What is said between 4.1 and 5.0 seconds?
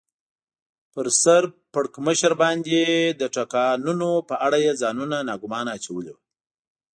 په اړه یې